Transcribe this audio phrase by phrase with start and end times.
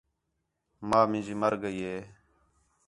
[0.87, 1.97] ماں مینجی مر ڳئی ہِے